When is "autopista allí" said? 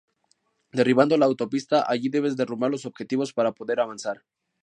1.27-2.09